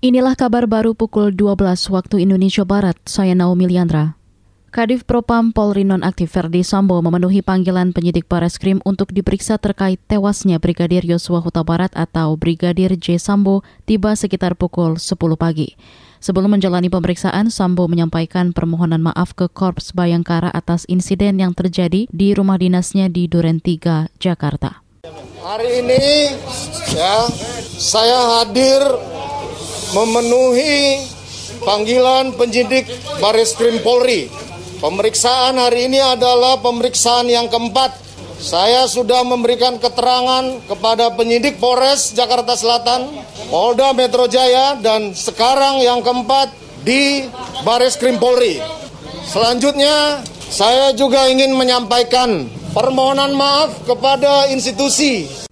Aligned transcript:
Inilah 0.00 0.32
kabar 0.32 0.64
baru 0.64 0.96
pukul 0.96 1.28
12 1.28 1.60
waktu 1.92 2.24
Indonesia 2.24 2.64
Barat. 2.64 2.96
Saya 3.04 3.36
Naomi 3.36 3.68
Liandra. 3.68 4.16
Kadif 4.72 5.04
Propam 5.04 5.52
Polri 5.52 5.84
Nonaktif 5.84 6.32
Verdi 6.32 6.64
Sambo 6.64 6.96
memenuhi 7.04 7.44
panggilan 7.44 7.92
penyidik 7.92 8.24
Bareskrim 8.24 8.80
untuk 8.88 9.12
diperiksa 9.12 9.60
terkait 9.60 10.00
tewasnya 10.08 10.56
Brigadir 10.56 11.04
Yosua 11.04 11.44
Huta 11.44 11.60
Barat 11.68 11.92
atau 11.92 12.32
Brigadir 12.40 12.96
J. 12.96 13.20
Sambo 13.20 13.60
tiba 13.84 14.16
sekitar 14.16 14.56
pukul 14.56 14.96
10 14.96 15.20
pagi. 15.36 15.76
Sebelum 16.16 16.56
menjalani 16.56 16.88
pemeriksaan, 16.88 17.52
Sambo 17.52 17.84
menyampaikan 17.84 18.56
permohonan 18.56 19.04
maaf 19.04 19.36
ke 19.36 19.52
Korps 19.52 19.92
Bayangkara 19.92 20.48
atas 20.48 20.88
insiden 20.88 21.44
yang 21.44 21.52
terjadi 21.52 22.08
di 22.08 22.28
rumah 22.32 22.56
dinasnya 22.56 23.12
di 23.12 23.28
Duren 23.28 23.60
3, 23.60 24.16
Jakarta. 24.16 24.80
Hari 25.44 25.84
ini 25.84 26.00
ya 26.88 27.28
saya 27.76 28.40
hadir 28.40 28.80
memenuhi 29.90 31.02
panggilan 31.66 32.34
penyidik 32.38 32.86
Baris 33.18 33.54
Krim 33.58 33.82
Polri. 33.82 34.30
Pemeriksaan 34.80 35.60
hari 35.60 35.92
ini 35.92 36.00
adalah 36.00 36.56
pemeriksaan 36.62 37.28
yang 37.28 37.50
keempat. 37.52 37.92
Saya 38.40 38.88
sudah 38.88 39.20
memberikan 39.20 39.76
keterangan 39.76 40.64
kepada 40.64 41.12
penyidik 41.12 41.60
Polres 41.60 42.16
Jakarta 42.16 42.56
Selatan, 42.56 43.12
Polda 43.52 43.92
Metro 43.92 44.24
Jaya, 44.24 44.80
dan 44.80 45.12
sekarang 45.12 45.84
yang 45.84 46.00
keempat 46.00 46.48
di 46.80 47.28
Baris 47.60 48.00
Krim 48.00 48.16
Polri. 48.16 48.56
Selanjutnya, 49.28 50.24
saya 50.48 50.96
juga 50.96 51.28
ingin 51.28 51.52
menyampaikan 51.52 52.48
permohonan 52.72 53.36
maaf 53.36 53.84
kepada 53.84 54.48
institusi 54.48 55.49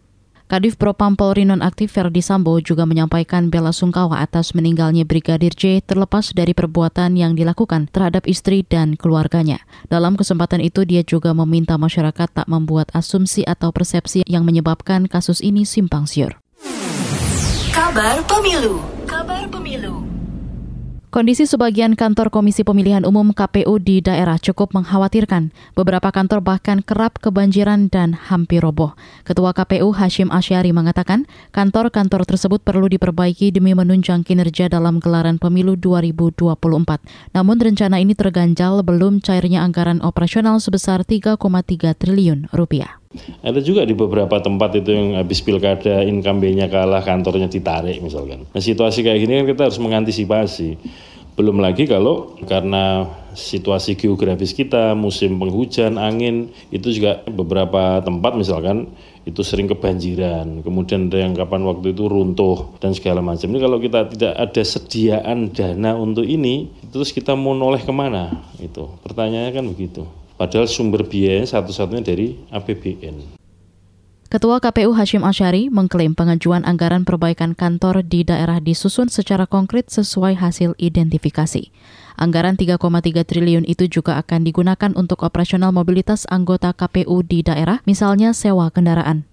Kadif 0.49 0.81
Propam 0.81 1.13
Polri 1.13 1.45
Nonaktif 1.45 1.93
Verdi 1.93 2.25
Sambo 2.25 2.57
juga 2.65 2.89
menyampaikan 2.89 3.53
bela 3.53 3.69
sungkawa 3.69 4.25
atas 4.25 4.57
meninggalnya 4.57 5.05
Brigadir 5.05 5.53
J 5.53 5.85
terlepas 5.85 6.33
dari 6.33 6.57
perbuatan 6.57 7.21
yang 7.21 7.37
dilakukan 7.37 7.93
terhadap 7.93 8.25
istri 8.25 8.65
dan 8.65 8.97
keluarganya. 8.97 9.61
Dalam 9.93 10.17
kesempatan 10.17 10.65
itu 10.65 10.89
dia 10.89 11.05
juga 11.05 11.37
meminta 11.37 11.77
masyarakat 11.77 12.33
tak 12.33 12.49
membuat 12.49 12.89
asumsi 12.97 13.45
atau 13.45 13.77
persepsi 13.77 14.25
yang 14.25 14.49
menyebabkan 14.49 15.05
kasus 15.05 15.45
ini 15.45 15.69
simpang 15.69 16.09
siur. 16.09 16.41
Kabar 17.77 18.25
Pemilu 18.25 18.81
Kabar 19.05 19.45
Pemilu 19.53 20.08
Kondisi 21.09 21.49
sebagian 21.49 21.97
kantor 21.97 22.29
Komisi 22.29 22.69
Pemilihan 22.69 23.01
Umum 23.09 23.33
KPU 23.33 23.81
di 23.81 24.05
daerah 24.05 24.37
cukup 24.37 24.77
mengkhawatirkan. 24.77 25.57
Beberapa 25.73 26.13
kantor 26.13 26.45
bahkan 26.45 26.85
kerap 26.85 27.17
kebanjiran 27.25 27.89
dan 27.89 28.13
hampir 28.13 28.61
roboh. 28.61 28.93
Ketua 29.25 29.57
KPU 29.57 29.97
Hashim 29.97 30.29
Asyari 30.29 30.69
mengatakan 30.77 31.25
kantor-kantor 31.57 32.29
tersebut 32.29 32.61
perlu 32.61 32.93
diperbaiki 32.93 33.49
demi 33.49 33.73
menunjang 33.73 34.21
kinerja 34.21 34.69
dalam 34.69 35.01
gelaran 35.01 35.41
pemilu 35.41 35.81
2024. 35.81 37.01
Namun 37.33 37.57
rencana 37.57 38.05
ini 38.05 38.13
terganjal 38.13 38.85
belum 38.85 39.25
cairnya 39.25 39.65
anggaran 39.65 40.05
operasional 40.05 40.61
sebesar 40.61 41.09
3,3 41.09 41.41
triliun 41.97 42.53
rupiah. 42.53 42.98
Ada 43.41 43.65
juga 43.65 43.89
di 43.89 43.97
beberapa 43.97 44.37
tempat 44.37 44.77
itu 44.77 44.93
yang 44.93 45.17
habis 45.17 45.41
pilkada 45.41 46.05
incumbent 46.05 46.61
kalah 46.69 47.01
kantornya 47.01 47.49
ditarik 47.49 48.05
misalkan. 48.05 48.45
Nah 48.53 48.61
situasi 48.61 49.01
kayak 49.01 49.19
gini 49.25 49.33
kan 49.41 49.47
kita 49.49 49.63
harus 49.73 49.81
mengantisipasi. 49.81 50.77
Belum 51.39 51.63
lagi 51.63 51.87
kalau 51.87 52.35
karena 52.51 53.07
situasi 53.31 53.95
geografis 53.95 54.51
kita, 54.51 54.99
musim 54.99 55.39
penghujan, 55.39 55.95
angin, 55.95 56.51
itu 56.75 56.91
juga 56.91 57.23
beberapa 57.31 58.03
tempat 58.03 58.35
misalkan 58.35 58.91
itu 59.23 59.47
sering 59.47 59.71
kebanjiran. 59.71 60.67
Kemudian 60.67 61.07
ada 61.07 61.23
yang 61.23 61.39
kapan 61.39 61.63
waktu 61.63 61.95
itu 61.95 62.11
runtuh 62.11 62.75
dan 62.83 62.91
segala 62.91 63.23
macam. 63.23 63.55
Ini 63.55 63.61
kalau 63.63 63.79
kita 63.79 64.11
tidak 64.11 64.35
ada 64.35 64.63
sediaan 64.67 65.55
dana 65.55 65.95
untuk 65.95 66.27
ini, 66.27 66.75
terus 66.91 67.15
kita 67.15 67.39
mau 67.39 67.55
noleh 67.55 67.87
ke 67.87 67.93
mana? 67.95 68.43
Itu 68.59 68.99
pertanyaannya 69.07 69.53
kan 69.55 69.65
begitu. 69.71 70.03
Padahal 70.39 70.71
sumber 70.71 71.03
biaya 71.03 71.43
satu-satunya 71.43 72.03
dari 72.07 72.39
APBN. 72.55 73.39
Ketua 74.29 74.61
KPU 74.61 74.93
Hashim 74.93 75.25
Asyari 75.25 75.73
mengklaim 75.73 76.13
pengajuan 76.13 76.63
anggaran 76.63 77.03
perbaikan 77.03 77.57
kantor 77.57 78.05
di 78.05 78.29
daerah 78.29 78.61
disusun 78.61 79.09
secara 79.09 79.49
konkret 79.49 79.89
sesuai 79.89 80.37
hasil 80.37 80.77
identifikasi. 80.77 81.73
Anggaran 82.21 82.61
3,3 82.61 83.25
triliun 83.25 83.65
itu 83.65 83.89
juga 83.89 84.21
akan 84.21 84.45
digunakan 84.45 84.93
untuk 84.95 85.25
operasional 85.25 85.73
mobilitas 85.73 86.29
anggota 86.29 86.77
KPU 86.77 87.25
di 87.25 87.41
daerah, 87.41 87.81
misalnya 87.89 88.37
sewa 88.37 88.69
kendaraan. 88.69 89.25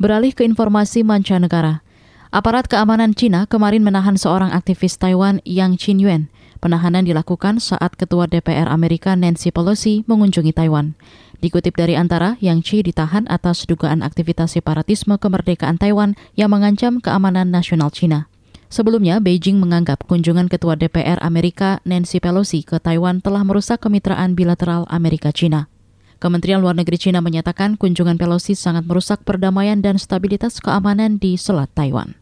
Beralih 0.00 0.32
ke 0.32 0.40
informasi 0.40 1.04
mancanegara. 1.04 1.84
Aparat 2.32 2.64
keamanan 2.64 3.12
Cina 3.12 3.44
kemarin 3.44 3.84
menahan 3.84 4.16
seorang 4.16 4.56
aktivis 4.56 4.96
Taiwan 4.96 5.44
Yang 5.44 5.84
Qin 5.84 6.32
Penahanan 6.58 7.06
dilakukan 7.06 7.62
saat 7.62 7.94
Ketua 7.94 8.26
DPR 8.26 8.66
Amerika 8.66 9.14
Nancy 9.14 9.54
Pelosi 9.54 10.02
mengunjungi 10.10 10.50
Taiwan. 10.50 10.98
Dikutip 11.38 11.78
dari 11.78 11.94
antara, 11.94 12.34
Yang 12.42 12.58
Chi 12.66 12.76
ditahan 12.82 13.30
atas 13.30 13.62
dugaan 13.62 14.02
aktivitas 14.02 14.58
separatisme 14.58 15.22
kemerdekaan 15.22 15.78
Taiwan 15.78 16.18
yang 16.34 16.50
mengancam 16.50 16.98
keamanan 16.98 17.54
nasional 17.54 17.94
China. 17.94 18.26
Sebelumnya, 18.68 19.22
Beijing 19.22 19.62
menganggap 19.62 20.04
kunjungan 20.04 20.50
Ketua 20.50 20.74
DPR 20.74 21.22
Amerika 21.22 21.78
Nancy 21.86 22.18
Pelosi 22.18 22.66
ke 22.66 22.82
Taiwan 22.82 23.22
telah 23.22 23.46
merusak 23.46 23.78
kemitraan 23.80 24.34
bilateral 24.34 24.84
Amerika-China. 24.90 25.70
Kementerian 26.18 26.58
Luar 26.58 26.74
Negeri 26.74 26.98
China 26.98 27.22
menyatakan 27.22 27.78
kunjungan 27.78 28.18
Pelosi 28.18 28.58
sangat 28.58 28.82
merusak 28.82 29.22
perdamaian 29.22 29.78
dan 29.78 29.96
stabilitas 29.96 30.58
keamanan 30.58 31.22
di 31.22 31.38
Selat 31.38 31.70
Taiwan. 31.72 32.18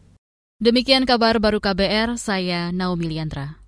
Demikian 0.61 1.09
kabar 1.09 1.41
baru 1.41 1.57
KBR, 1.57 2.21
saya 2.21 2.69
Naomi 2.69 3.09
Liandra. 3.09 3.66